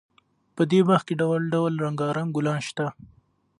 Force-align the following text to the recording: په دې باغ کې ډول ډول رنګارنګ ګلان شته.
په 0.55 0.63
دې 0.71 0.79
باغ 0.87 1.01
کې 1.07 1.13
ډول 1.21 1.41
ډول 1.53 1.73
رنګارنګ 1.85 2.29
ګلان 2.37 2.59
شته. 2.67 2.85